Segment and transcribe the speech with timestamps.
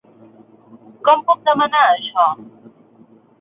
[1.07, 2.25] Com puc demanar això?